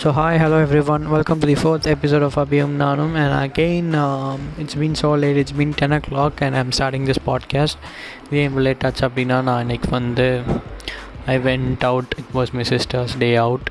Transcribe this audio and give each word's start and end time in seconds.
So 0.00 0.12
hi, 0.12 0.38
hello 0.38 0.58
everyone. 0.58 1.10
Welcome 1.10 1.40
to 1.40 1.46
the 1.46 1.54
fourth 1.54 1.86
episode 1.86 2.22
of 2.22 2.34
Abhiyam 2.34 2.76
Nanum. 2.76 3.14
And 3.14 3.32
again, 3.42 3.94
um, 3.96 4.40
it's 4.58 4.74
been 4.74 4.94
so 4.94 5.12
late. 5.14 5.36
It's 5.36 5.52
been 5.52 5.72
10 5.74 5.92
o'clock, 5.92 6.40
and 6.40 6.56
I'm 6.56 6.70
starting 6.72 7.04
this 7.10 7.18
podcast. 7.28 7.76
ஏன் 8.40 8.54
late 8.66 8.84
ஆச்சு 8.88 9.02
அப்படின்னா 9.06 9.38
நான் 9.48 9.62
இன்னைக்கு 9.64 9.88
வந்து 9.96 10.26
I 11.26 11.36
went 11.46 11.82
out 11.90 12.14
it 12.20 12.30
was 12.38 12.52
my 12.58 12.64
sisters 12.70 13.14
day 13.22 13.28
out 13.44 13.68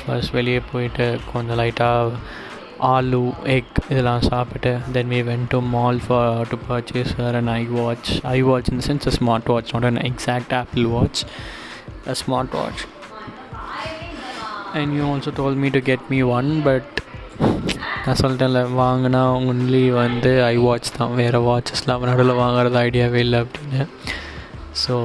first 0.00 0.32
வெளியே 0.38 0.60
போயிட்டு 0.70 1.06
கொஞ்சம் 1.32 1.58
லைட்டாக 1.62 2.16
ஆலு 2.92 3.20
எக் 3.56 3.74
இதெல்லாம் 3.92 4.24
சாப்பிட்டு 4.30 4.72
then 4.96 5.10
we 5.14 5.20
went 5.30 5.50
to 5.54 5.60
mall 5.76 6.00
for 6.06 6.40
to 6.52 6.58
purchase 6.70 7.12
and 7.40 7.52
I 7.58 7.62
watch 7.80 8.10
I 8.36 8.38
watch 8.50 8.70
in 8.76 8.84
sense 8.88 9.08
a 9.12 9.14
smart 9.18 9.50
watch 9.54 9.72
not 9.76 9.88
an 9.92 10.00
exact 10.10 10.54
apple 10.62 10.86
watch 10.96 11.22
a 12.14 12.16
smart 12.24 12.56
watch 12.60 12.82
and 14.79 14.93
you 14.97 15.03
also 15.13 15.31
told 15.39 15.59
me 15.63 15.69
to 15.75 15.81
get 15.89 16.05
me 16.13 16.19
one 16.37 16.49
but 16.67 16.93
நான் 18.05 18.19
சொல்லிட்டேன்ல 18.21 18.59
வாங்கினா 18.81 19.21
only 19.51 19.83
வந்து 20.01 20.31
I 20.51 20.55
watch 20.65 20.89
தான். 20.97 21.13
வேறு 21.21 21.39
வாட்சஸ்லாம் 21.49 22.05
நடுவில் 22.09 22.39
வாங்குறது 22.41 22.77
ஐடியாவே 22.87 23.19
இல்லை 23.25 23.39
அப்படின்னு. 23.45 23.81
ஸோ 24.83 24.95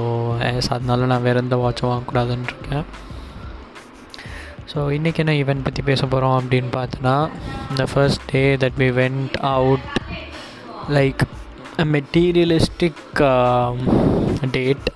அதனால 0.74 1.06
நான் 1.12 1.24
வேறு 1.28 1.42
எந்த 1.44 1.56
வாட்சும் 1.64 1.90
வாங்கக்கூடாதுன்னு 1.90 2.50
இருக்கேன். 2.52 2.84
ஸோ 4.72 4.78
இன்றைக்கி 4.96 5.20
என்ன 5.22 5.32
ஈவெண்ட் 5.42 5.66
பற்றி 5.66 5.82
பேச 5.90 6.02
போகிறோம் 6.06 6.34
அப்படின்னு 6.40 6.70
பார்த்தோன்னா 6.76 7.14
இந்த 7.70 7.84
first 7.92 8.26
day 8.32 8.42
that 8.64 8.78
we 8.82 8.88
went 9.00 9.34
out 9.54 9.88
like 10.96 11.22
materialistic 11.94 13.20
date 14.56 14.88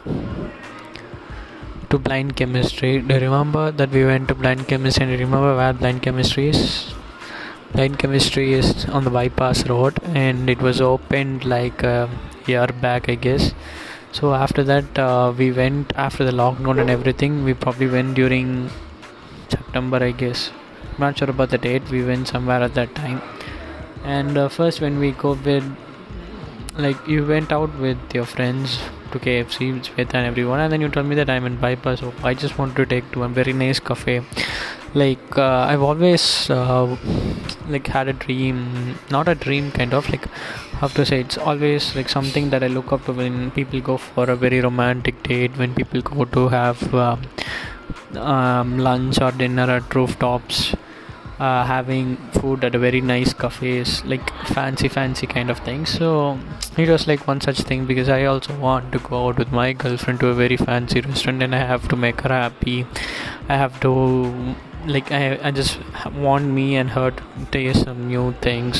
to 1.95 1.99
blind 1.99 2.35
chemistry. 2.35 2.93
Do 3.01 3.15
you 3.15 3.21
remember 3.21 3.71
that 3.71 3.91
we 3.91 4.05
went 4.05 4.27
to 4.29 4.35
blind 4.35 4.67
chemistry 4.67 5.05
and 5.05 5.21
remember 5.21 5.57
where 5.57 5.73
blind 5.73 6.03
chemistry 6.03 6.49
is? 6.49 6.93
Blind 7.73 7.99
chemistry 8.01 8.53
is 8.53 8.85
on 8.87 9.05
the 9.05 9.11
bypass 9.11 9.67
road 9.69 9.99
and 10.03 10.51
it 10.51 10.61
was 10.61 10.81
opened 10.81 11.45
like 11.45 11.85
a 11.85 12.11
year 12.47 12.67
back, 12.87 13.09
I 13.09 13.15
guess. 13.15 13.55
So 14.11 14.35
after 14.35 14.65
that, 14.65 14.99
uh, 14.99 15.33
we 15.37 15.53
went 15.53 15.93
after 15.95 16.25
the 16.25 16.33
lockdown 16.33 16.81
and 16.81 16.91
everything. 16.91 17.45
We 17.45 17.55
probably 17.55 17.87
went 17.87 18.15
during 18.15 18.71
September, 19.49 20.03
I 20.03 20.11
guess. 20.11 20.51
I'm 20.95 21.01
not 21.07 21.19
sure 21.19 21.31
about 21.31 21.51
the 21.51 21.59
date. 21.59 21.89
We 21.91 22.05
went 22.05 22.27
somewhere 22.27 22.63
at 22.63 22.75
that 22.75 22.95
time. 22.97 23.23
And 24.03 24.37
uh, 24.37 24.49
first, 24.49 24.81
when 24.81 24.99
we 24.99 25.13
go 25.13 25.35
with 25.35 25.65
like 26.77 27.07
you 27.07 27.25
went 27.25 27.53
out 27.53 27.79
with 27.79 27.99
your 28.13 28.25
friends 28.25 28.79
to 29.15 29.21
KFC 29.27 29.73
with 29.75 29.85
Sweta 29.85 30.15
and 30.21 30.27
everyone, 30.27 30.61
and 30.61 30.73
then 30.73 30.81
you 30.81 30.89
told 30.89 31.07
me 31.07 31.15
that 31.17 31.31
I'm 31.31 31.47
in. 31.47 31.59
So 31.97 32.13
I 32.23 32.35
just 32.35 32.59
want 32.59 32.77
to 32.77 32.87
take 32.87 33.11
to 33.13 33.25
a 33.25 33.29
very 33.29 33.53
nice 33.53 33.81
cafe. 33.81 34.23
Like 34.95 35.39
uh, 35.39 35.67
I've 35.71 35.83
always 35.83 36.51
uh, 36.51 36.97
like 37.69 37.87
had 37.87 38.09
a 38.09 38.13
dream, 38.13 38.99
not 39.11 39.29
a 39.29 39.35
dream 39.35 39.71
kind 39.73 39.93
of 39.93 40.09
like 40.11 40.27
how 40.81 40.89
to 40.89 41.07
say 41.07 41.21
it's 41.21 41.39
always 41.39 41.97
like 41.97 42.09
something 42.09 42.51
that 42.51 42.63
I 42.63 42.69
look 42.69 42.93
up 42.93 43.05
to 43.07 43.13
when 43.13 43.51
people 43.53 43.81
go 43.81 43.97
for 43.97 44.29
a 44.31 44.37
very 44.37 44.61
romantic 44.61 45.23
date, 45.23 45.57
when 45.57 45.75
people 45.75 46.03
go 46.03 46.25
to 46.25 46.49
have 46.49 46.95
um, 46.95 47.23
um, 48.17 48.79
lunch 48.79 49.21
or 49.21 49.33
dinner 49.33 49.71
at 49.71 49.95
rooftops 49.95 50.75
Uh, 51.48 51.64
having 51.64 52.08
food 52.38 52.66
at 52.68 52.74
a 52.78 52.80
very 52.80 53.00
nice 53.12 53.32
cafes 53.42 53.92
like 54.12 54.26
fancy 54.56 54.90
fancy 54.96 55.28
kind 55.34 55.50
of 55.54 55.60
thing 55.68 55.86
so 55.86 56.08
it 56.84 56.90
was 56.94 57.04
like 57.10 57.22
one 57.30 57.40
such 57.46 57.60
thing 57.70 57.86
because 57.92 58.10
i 58.16 58.26
also 58.32 58.54
want 58.66 58.92
to 58.96 59.00
go 59.06 59.16
out 59.28 59.38
with 59.42 59.52
my 59.60 59.68
girlfriend 59.84 60.20
to 60.24 60.28
a 60.28 60.36
very 60.42 60.58
fancy 60.58 61.00
restaurant 61.06 61.42
and 61.46 61.56
i 61.60 61.64
have 61.72 61.88
to 61.94 62.00
make 62.06 62.20
her 62.26 62.34
happy 62.42 62.76
i 63.54 63.56
have 63.64 63.80
to 63.86 63.92
like 64.96 65.14
i, 65.22 65.24
I 65.48 65.52
just 65.52 65.80
want 66.28 66.46
me 66.60 66.68
and 66.76 66.90
her 66.98 67.08
to 67.12 67.24
taste 67.56 67.86
some 67.90 68.02
new 68.14 68.28
things 68.48 68.78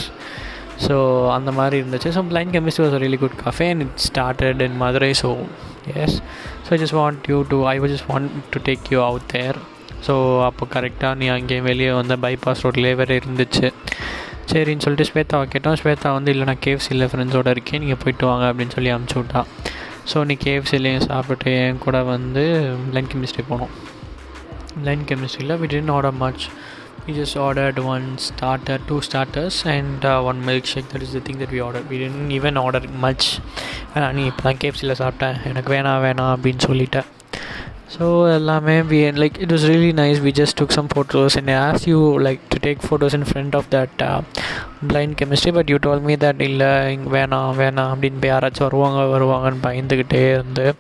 so 0.86 0.96
அந்த 1.38 1.50
மாதிரி 1.56 1.78
இருந்துச்சு 1.82 2.10
so 2.18 2.22
blind 2.30 2.54
chemistry 2.56 2.84
was 2.84 3.02
really 3.04 3.18
good 3.24 3.36
cafe 3.48 3.66
and 3.72 3.84
it 3.86 3.98
started 4.10 4.62
in 4.66 4.78
Madurai 4.84 5.10
so 5.22 5.30
yes 6.04 6.16
so 6.68 6.78
just 6.82 6.96
want 7.00 7.26
you 7.32 7.38
to 7.54 7.58
I 7.72 7.76
just 7.94 8.08
want 8.12 8.32
to 8.54 8.60
take 8.70 8.86
you 8.94 9.00
out 9.10 9.26
there 9.36 9.58
So 10.07 10.15
அப்போ 10.49 10.65
கரெக்டாக 10.75 11.19
நீ 11.21 11.27
அங்கேயும் 11.37 11.69
வெளியே 11.71 11.93
வந்து 12.01 12.17
bypass 12.25 12.63
ரோட்லேயே 12.67 12.95
வேறு 13.01 13.19
இருந்துச்சு. 13.21 13.69
சரின்னு 14.51 14.85
சொல்லிட்டு 14.85 15.09
ஸ்வேதாவை 15.11 15.47
கேட்டோம். 15.55 15.79
ஸ்வேதா 15.83 16.13
வந்து 16.19 16.33
இல்லை 16.35 16.47
நான் 16.51 16.63
கேஎஃப்சியில் 16.67 17.09
ஃப்ரெண்ட்ஸோடு 17.13 17.55
இருக்கேன். 17.57 17.83
நீங்கள் 17.85 18.01
போயிட்டு 18.05 18.27
வாங்க 18.31 18.47
அப்படின்னு 18.51 18.77
சொல்லி 18.77 18.93
அமுச்சு 18.97 19.17
விட்டா. 19.21 19.43
ஸோ 20.13 20.25
நீ 20.31 20.37
கேஎஃப்சிலையும் 20.47 21.07
சாப்பிட்டு 21.11 21.53
என் 21.65 21.83
கூட 21.87 21.99
வந்து 22.15 22.45
லைன் 22.97 23.11
கெமிஸ்ட்ரி 23.13 23.45
போனோம். 23.51 23.75
Line 24.89 25.05
கெமிஸ்ட்ரியில் 25.11 25.59
we 25.63 25.69
didn't 25.75 25.95
order 25.97 26.19
much 26.25 26.47
we 27.07 27.15
just 27.19 27.37
one 27.95 28.05
starter 28.27 28.85
two 28.89 28.97
starters 29.07 29.59
and 29.73 30.05
one 30.29 30.39
milk 30.47 30.71
shake 30.73 30.85
milkshake. 30.85 30.89
That 30.93 31.03
is 31.07 31.13
the 31.17 31.23
thing 31.27 31.39
that 31.43 31.51
we 31.55 31.61
ordered. 31.67 31.87
We 31.93 31.99
didn't 32.03 32.31
even 32.39 32.57
order 32.67 32.81
much. 33.07 33.25
நீ 34.17 34.23
இப்போ 34.31 34.43
தான் 34.47 34.59
கேஎஃப்சியில் 34.63 34.99
சாப்பிட்டேன் 35.03 35.37
எனக்கு 35.51 35.71
வேணாம் 35.75 36.01
வேணாம் 36.07 36.33
அப்படின்னு 36.35 36.63
சொல்லிட்டேன். 36.69 37.09
ஸோ 37.99 38.35
எல்லாமே 38.35 38.81
we 38.81 39.13
like 39.13 39.37
it 39.39 39.53
was 39.53 39.67
really 39.67 39.93
nice 39.93 40.21
we 40.21 40.31
just 40.31 40.57
took 40.61 40.69
some 40.69 40.89
photos 40.95 41.37
and 41.37 41.51
as 41.51 41.89
you 41.89 42.19
like 42.19 42.39
to 42.49 42.59
take 42.69 42.79
photos 42.89 43.15
in 43.15 43.27
front 43.33 43.57
of 43.57 43.69
that 43.71 44.03
blind 44.89 45.17
chemistry 45.23 45.53
but 45.53 45.71
you 45.71 45.77
told 45.83 46.01
me 46.01 46.15
that 46.15 46.41
இல்லை 46.41 46.93
இங்கே 46.93 47.11
வேணாம் 47.11 47.55
வேணாம் 47.57 47.91
அப்படின்னு 47.93 48.27
யாராச்சும் 48.27 48.63
வருவாங்க 48.63 49.01
வருவாங்கன்னு 49.17 49.65
பயந்துக்கிட்டே 49.65 50.33
இருந்து 50.33 50.75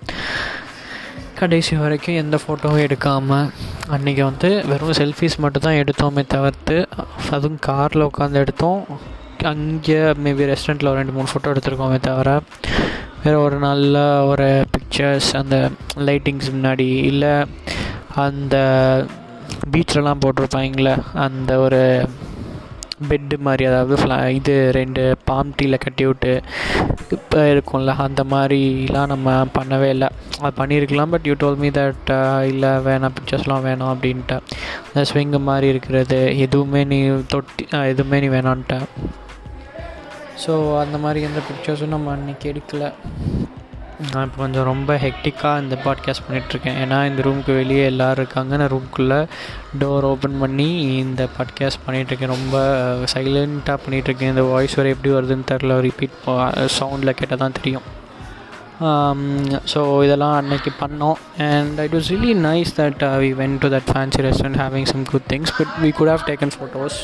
கடைசி 1.38 1.76
வரைக்கும் 1.76 2.14
எந்த 2.14 2.38
ஃபோட்டோவும் 2.46 2.84
எடுக்காமல் 2.86 3.48
அன்றைக்கி 3.90 4.22
வந்து 4.22 4.64
வெறும் 4.66 4.90
செல்ஃபிஸ் 4.90 5.38
மட்டும்தான் 5.38 5.74
எடுத்தோமே 5.74 6.26
தவிர்த்து 6.26 6.88
அதுவும் 7.30 7.58
காரில் 7.60 8.02
உட்காந்து 8.02 8.34
எடுத்தோம். 8.34 8.86
அங்கே 9.42 9.98
மேபி 10.24 10.44
ரெஸ்டாரண்ட்டில் 10.50 10.88
ஒரு 10.88 10.94
ரெண்டு 10.94 11.12
மூணு 11.12 11.28
ஃபோட்டோ 11.32 11.44
எடுத்துருக்கோமே 11.44 12.00
தவிர 12.00 12.40
வேறு 13.24 13.40
ஒரு 13.40 13.56
நல்ல 13.58 14.24
ஒரு 14.24 14.64
பிக்சர்ஸ் 14.96 15.28
அந்த 15.38 15.56
லைட்டிங்ஸ் 16.06 16.48
முன்னாடி 16.56 16.84
இல்லை 17.08 17.32
அந்த 18.24 18.56
பீச்லலாம் 19.72 20.20
போட்டிருப்பாங்களே 20.24 20.92
அந்த 21.22 21.52
ஒரு 21.62 21.80
பெட்டு 23.08 23.36
மாதிரி 23.46 23.64
அதாவது 23.70 23.94
ஃப்ளா 24.00 24.18
இது 24.36 24.54
ரெண்டு 24.76 25.02
பாம் 25.28 25.50
டீல 25.58 25.78
கட்டி 25.84 26.04
விட்டு 26.08 26.32
இப்போ 27.16 27.40
இருக்கும்ல 27.54 27.96
அந்த 28.06 28.24
மாதிரிலாம் 28.34 29.10
நம்ம 29.14 29.34
பண்ணவே 29.56 29.88
இல்லை. 29.96 30.10
அது 30.42 30.54
பண்ணியிருக்கலாம் 30.60 31.12
but 31.14 31.26
you 31.30 31.34
told 31.42 31.60
me 31.64 31.70
that 31.80 32.12
இல்லை 32.52 32.72
வேணாம் 32.86 33.16
பிக்சர்ஸ்லாம் 33.18 33.66
வேணாம் 33.68 33.92
அப்படின்ட்டு. 33.94 34.38
அந்த 34.86 35.04
ஸ்விங்கு 35.12 35.40
மாதிரி 35.50 35.68
இருக்கிறது 35.74 36.20
எதுவுமே 36.46 36.82
நீ 36.92 37.00
தொட்டி 37.34 37.66
எதுவுமே 37.92 38.20
நீ 38.26 38.30
வேணான்ட்ட. 38.36 38.78
ஸோ 40.44 40.54
அந்த 40.84 40.98
மாதிரி 41.06 41.20
எந்த 41.30 41.42
பிக்சர்ஸும் 41.50 41.96
நம்ம 41.96 42.14
அன்றைக்கி 42.16 42.46
எடுக்கலை. 42.52 42.90
நான் 44.12 44.24
இப்போ 44.26 44.38
கொஞ்சம் 44.42 44.64
ரொம்ப 44.64 44.92
ஹெக்டிக்காக 45.02 45.60
இந்த 45.62 45.76
பாட்காஸ்ட் 45.84 46.24
பண்ணிகிட்ருக்கேன் 46.26 46.78
ஏன்னா 46.84 46.96
இந்த 47.06 47.22
ரூமுக்கு 47.22 47.52
வெளியே 47.54 47.84
எல்லோரும் 47.90 48.22
இருக்காங்க. 48.22 48.56
நான் 48.56 48.72
ரூம்குள்ளே 48.72 49.18
டோர் 49.80 50.06
ஓப்பன் 50.10 50.38
பண்ணி 50.38 50.68
இந்த 51.04 51.28
பாட்காஸ்ட் 51.36 51.84
பண்ணிகிட்ருக்கேன் 51.86 52.34
ரொம்ப 52.36 52.56
சைலண்ட்டாக 53.14 53.78
பண்ணிகிட்ருக்கேன் 53.84 54.32
இந்த 54.34 54.42
வாய்ஸ் 54.42 54.74
வரை 54.74 54.90
எப்படி 54.90 55.12
வருதுன்னு 55.14 55.50
தெரில 55.52 55.76
ரிப்பீட் 55.80 56.16
சவுண்டில் 56.78 57.18
கேட்டால் 57.20 57.44
தான் 57.44 57.58
தெரியும். 57.60 57.86
Um, 58.80 59.20
ஸோ 59.72 60.04
இதெல்லாம் 60.04 60.36
அன்னைக்கு 60.36 60.70
பண்ணோம். 60.80 61.18
And 61.50 61.78
it 61.78 61.94
was 61.94 62.08
really 62.14 62.34
nice 62.48 62.72
that 62.80 63.02
we 63.24 63.30
went 63.42 63.54
to 63.58 63.68
that 63.74 63.90
fancy 63.92 64.22
restaurant 64.26 64.60
having 64.62 64.88
some 64.92 65.04
good 65.12 65.28
things 65.32 65.52
but 65.58 65.74
we 65.84 65.90
could 65.98 66.10
have 66.14 66.24
taken 66.30 66.54
photos 66.56 66.98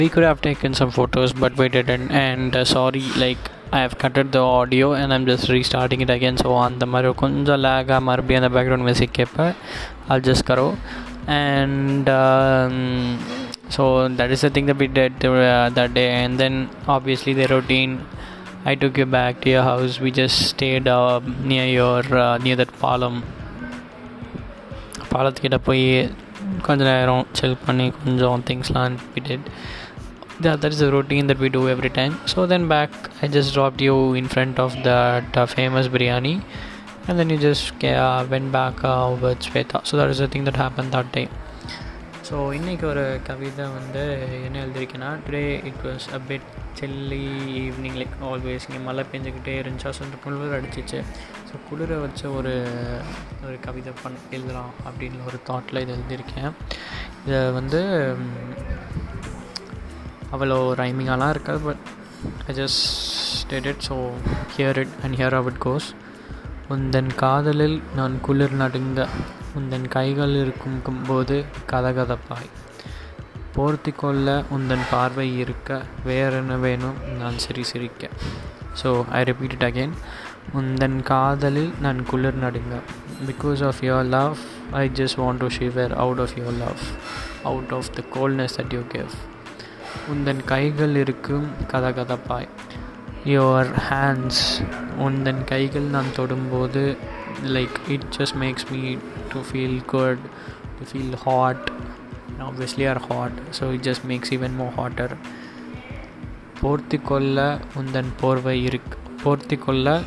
we 0.00 0.08
could 0.12 0.26
have 0.30 0.40
taken 0.48 0.74
some 0.80 0.90
photos 0.98 1.32
but 1.42 1.56
we 1.60 1.68
didn't 1.76 2.10
and 2.10 2.56
uh, 2.56 2.64
sorry 2.64 3.06
like 3.24 3.42
I 3.72 3.80
have 3.84 3.98
cutted 4.02 4.32
the 4.36 4.42
audio 4.58 4.86
and 4.94 5.14
I'm 5.14 5.26
just 5.26 5.48
restarting 5.56 6.00
it 6.04 6.10
again 6.16 6.36
so 6.42 6.48
அந்த 6.68 6.86
மாதிரி 6.92 7.10
கொஞ்சம் 7.22 7.60
லேகாக 7.66 8.00
மறுபடியும் 8.08 8.40
அந்த 8.42 8.50
background 8.56 8.86
music 8.88 9.14
கேட்பேன் 9.20 9.54
I'll 10.08 10.24
just 10.30 10.44
Karo 10.50 10.68
and 11.42 12.06
um, 12.22 12.74
so 13.74 13.82
that 14.18 14.30
is 14.34 14.40
the 14.46 14.50
thing 14.54 14.66
that 14.70 14.78
we 14.82 14.88
did 15.00 15.24
uh, 15.24 15.68
that 15.78 15.90
day 15.98 16.08
and 16.22 16.34
then 16.42 16.54
obviously 16.94 17.34
the 17.40 17.46
routine 17.54 17.92
I 18.70 18.74
took 18.80 18.96
you 19.00 19.06
back 19.18 19.34
to 19.42 19.48
your 19.54 19.62
house 19.62 19.92
we 20.04 20.10
just 20.22 20.38
stayed 20.52 20.88
uh, 20.88 21.20
near 21.50 21.66
your 21.78 22.00
uh, 22.24 22.34
near 22.46 22.56
that 22.62 22.72
பாலம் 22.82 23.20
பாலத்துக்கிட்ட 25.12 25.58
போய் 25.68 25.84
கொஞ்ச 26.66 26.80
நேரம் 26.92 27.24
சில் 27.38 27.56
பண்ணி 27.66 27.86
கொஞ்சம் 28.02 28.42
திங்ஸ்லாம் 28.48 28.98
we 29.14 29.20
did 29.28 29.42
yeah, 30.39 30.55
that 30.55 30.71
is 30.71 30.79
the 30.79 30.91
routine 30.91 31.27
that 31.27 31.39
we 31.39 31.49
do 31.49 31.69
every 31.69 31.89
time. 31.89 32.17
So 32.25 32.45
then 32.45 32.67
back, 32.67 32.89
I 33.21 33.27
just 33.27 33.53
dropped 33.53 33.81
you 33.81 34.13
in 34.13 34.27
front 34.27 34.59
of 34.59 34.73
that 34.83 35.37
uh, 35.37 35.45
famous 35.47 35.87
biryani, 35.87 36.43
and 37.07 37.19
then 37.19 37.29
you 37.29 37.37
just 37.37 37.83
uh, 37.85 38.25
went 38.29 38.51
back 38.51 38.83
uh, 38.83 39.15
with 39.21 39.39
Sweta. 39.41 39.85
So 39.85 39.97
that 39.97 40.09
is 40.09 40.19
the 40.19 40.27
thing 40.27 40.43
that 40.45 40.55
happened 40.57 40.91
that 40.91 41.11
day. 41.11 41.27
So 42.27 42.35
இன்றைக்கி 42.57 42.85
ஒரு 42.91 43.01
கவிதை 43.27 43.65
வந்து 43.75 44.03
என்ன 44.45 44.61
எழுதியிருக்கேன்னா 44.63 45.09
today 45.25 45.41
it 45.69 45.83
was 45.87 46.05
a 46.17 46.19
bit 46.29 46.47
chilly 46.79 47.19
evening 47.59 47.97
like 48.01 48.15
always 48.29 48.65
இங்கே 48.67 48.79
மழை 48.87 49.03
பெஞ்சுக்கிட்டே 49.11 49.53
இருந்துச்சா 49.61 49.91
so 49.97 50.01
இந்த 50.07 50.17
குளிர் 50.23 50.55
அடிச்சிச்சு 50.57 50.99
ஸோ 51.49 51.61
குளிரை 51.67 51.97
வச்ச 52.05 52.31
ஒரு 52.39 52.53
ஒரு 53.47 53.57
கவிதை 53.67 53.93
பண் 54.01 54.17
எழுதலாம் 54.37 54.73
அப்படின்னு 54.87 55.27
ஒரு 55.31 55.39
தாட்டில் 55.49 55.81
இது 55.83 55.93
எழுதியிருக்கேன் 55.97 56.51
இதை 57.27 57.41
வந்து 57.59 57.81
அவ்வளோ 60.32 60.58
ரைமிங்காலாம் 60.74 61.30
இருக்காது 61.30 61.60
but 61.60 61.84
I 62.46 62.54
just 62.54 62.84
did 63.50 63.66
it 63.66 63.84
so 63.88 63.96
here 64.56 64.78
it 64.78 64.94
and 65.02 65.16
here 65.16 65.34
how 65.34 65.46
it 65.46 65.62
goes 65.64 65.88
உந்தன் 66.68 67.12
காதலில் 67.16 67.78
நான் 67.96 68.16
குளிர் 68.20 68.54
நடுங்க 68.54 69.06
உந்தன் 69.56 69.88
கைகள் 69.88 70.34
இருக்கும் 70.36 70.80
போது 71.06 71.36
கதகதப்பாய் 71.70 72.50
போர்த்தி 73.56 73.92
கொள்ள 73.92 74.26
உந்தன் 74.50 74.84
பார்வை 74.90 75.26
இருக்க 75.36 75.70
வேறென்ன 76.04 76.56
வேணும் 76.56 76.98
நான் 77.18 77.38
சிரி 77.38 77.62
சிரிக்க 77.62 78.04
so 78.82 78.90
I 79.12 79.22
repeat 79.24 79.52
it 79.52 79.66
again 79.70 79.94
உந்தன் 80.54 81.00
காதலில் 81.02 81.72
நான் 81.80 82.00
குளிர் 82.04 82.38
நடுங்க 82.38 82.76
because 83.26 83.62
of 83.62 83.80
your 83.84 84.08
love 84.10 84.36
I 84.74 84.84
just 84.94 85.18
want 85.18 85.40
to 85.40 85.48
shiver 85.58 85.92
out 85.96 86.20
of 86.20 86.34
your 86.38 86.58
love 86.58 86.82
out 87.44 87.72
of 87.72 87.90
the 87.96 88.04
coldness 88.16 88.56
that 88.58 88.74
you 88.74 88.82
gave 88.92 89.12
உந்தன் 90.13 90.43
கைகள் 90.45 90.95
இருக்கும் 90.95 91.47
கதகதப்பாய். 91.71 92.49
யுவர் 93.25 93.71
ஹேண்ட்ஸ் 93.89 94.43
உந்தன் 94.99 95.43
கைகள் 95.43 95.87
நான் 95.95 96.11
தொடும்போது 96.17 96.97
like 97.43 97.77
it 97.87 98.05
just 98.17 98.37
makes 98.43 98.67
me 98.71 98.97
to 99.33 99.39
feel 99.51 99.79
good 99.85 100.23
to 100.77 100.85
feel 100.91 101.15
hot 101.23 101.71
obviously 102.39 102.89
are 102.89 103.01
hot 103.07 103.39
so 103.59 103.71
it 103.71 103.85
just 103.89 104.05
makes 104.07 104.33
even 104.37 104.55
more 104.61 104.67
hotter 104.75 105.15
போர்த்தி 106.61 107.01
கொள்ள 107.01 107.59
உந்தன் 107.79 108.11
போர்வை 108.21 108.63
இருக்கு 108.63 108.97
போர்த்தி 109.23 109.57
கொள்ள 109.57 110.01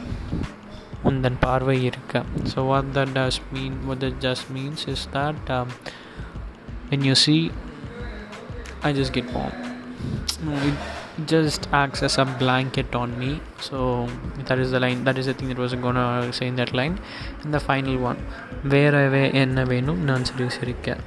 உந்தன் 1.04 1.38
பார்வை 1.40 1.84
இருக்க. 1.84 2.22
So 2.54 2.64
what 2.66 2.90
that 2.94 3.12
does 3.18 3.40
mean 3.52 3.78
what 3.86 3.98
that 3.98 4.16
just 4.26 4.44
means 4.56 4.88
is 4.88 5.08
that 5.12 5.50
when 6.90 7.06
you 7.10 7.14
see 7.14 7.50
I 8.82 8.92
just 9.00 9.12
get 9.12 9.32
get 9.32 9.67
no 10.44 10.52
it 10.68 10.74
just 11.26 11.68
acts 11.72 12.02
as 12.02 12.16
a 12.18 12.24
blanket 12.24 12.94
on 12.94 13.18
me. 13.18 13.40
So 13.60 14.08
that 14.46 14.58
is 14.58 14.70
the 14.70 14.80
line 14.80 15.04
that 15.04 15.18
is 15.18 15.26
the 15.26 15.34
thing 15.34 15.48
that 15.48 15.58
was 15.58 15.74
gonna 15.74 16.32
say 16.32 16.46
in 16.46 16.56
that 16.56 16.72
line. 16.72 16.98
And 17.42 17.52
the 17.52 17.62
final 17.70 17.96
one 18.10 18.20
വേറവേ 18.72 19.24
എന്ന 19.42 19.62
വേണം 19.72 19.96
ഞാൻ 20.08 20.22
സ്വീകരിക്കാൻ 20.56 21.00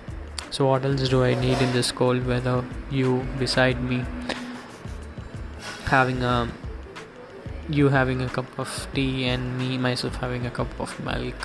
so 0.55 0.61
what 0.69 0.85
else 0.87 1.03
do 1.13 1.19
i 1.27 1.33
need 1.43 1.59
in 1.65 1.69
this 1.75 1.89
cold 1.99 2.23
weather 2.29 2.55
you 2.97 3.09
beside 3.41 3.77
me 3.89 3.99
having 5.91 6.19
a 6.31 6.35
you 7.77 7.89
having 7.89 8.21
a 8.27 8.29
cup 8.37 8.59
of 8.63 8.87
tea 8.93 9.27
and 9.33 9.57
me 9.59 9.69
myself 9.85 10.15
having 10.23 10.45
a 10.45 10.53
cup 10.59 10.71
of 10.79 10.91
milk? 11.07 11.41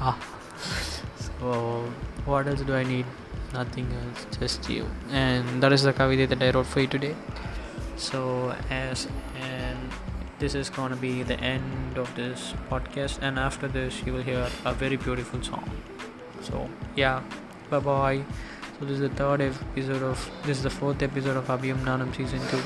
Ah. 0.00 0.16
So 1.26 1.50
what 2.30 2.48
else 2.52 2.62
do 2.70 2.74
i 2.74 2.84
need? 2.92 3.06
Nothing 3.52 3.88
else 3.92 4.26
just 4.38 4.68
you. 4.68 4.86
And 5.10 5.62
that 5.62 5.72
is 5.72 5.82
the 5.82 5.92
kavita 5.92 6.28
that 6.28 6.42
I 6.42 6.50
wrote 6.50 6.66
for 6.66 6.80
you 6.80 6.86
today. 6.86 7.14
So 7.96 8.54
as 8.70 9.06
and 9.36 9.78
this 10.38 10.54
is 10.54 10.70
to 10.70 10.96
be 10.96 11.22
the 11.22 11.38
end 11.40 11.98
of 11.98 12.14
this 12.14 12.54
podcast. 12.70 13.18
And 13.22 13.38
after 13.38 13.68
this 13.68 14.02
you 14.04 14.12
will 14.12 14.22
hear 14.22 14.48
a 14.64 14.72
very 14.74 14.96
beautiful 14.96 15.42
song. 15.42 15.70
So 16.42 16.68
yeah. 16.96 17.22
Bye 17.70 17.78
bye 17.78 18.24
so 18.80 18.86
this 18.86 18.94
is 18.94 19.00
the 19.00 19.10
third 19.10 19.42
episode 19.42 20.02
of 20.02 20.30
this 20.44 20.56
is 20.56 20.62
the 20.62 20.70
fourth 20.70 21.02
episode 21.02 21.36
of 21.36 21.52
abhiyam 21.54 21.82
nanam 21.88 22.14
season 22.16 22.40
2 22.52 22.62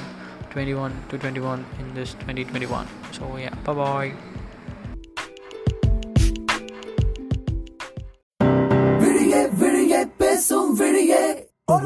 21 0.50 0.94
to 1.08 1.18
21 1.18 1.66
in 1.80 1.92
this 1.94 2.14
2021 2.14 2.86
so 3.10 3.36
yeah. 3.36 3.54
Bye 3.64 3.74
bye 3.74 4.33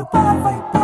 Bye. 0.05 0.43
Bye. 0.45 0.78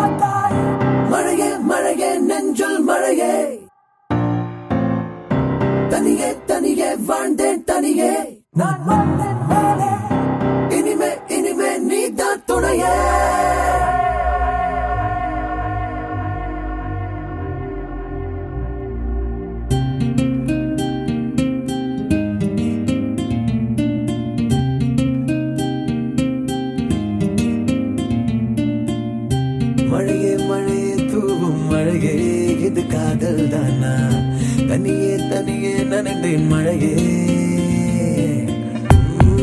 தனியே 34.74 35.16
தனியே 35.28 35.74
நனைந்தேன் 35.74 36.46
மழையே. 36.46 36.94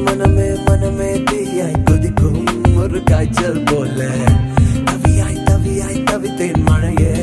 மனமே 0.05 0.47
மனமே 0.65 1.23
தீயாய் 1.23 1.83
கொதிக்கும் 1.83 2.45
ஒரு 2.75 3.03
காய்ச்சல் 3.03 3.63
போல. 3.65 4.09
தவியாய் 4.83 5.43
தவியாய் 5.43 6.03
தவித்தேன் 6.03 6.63
மழையே. 6.65 7.13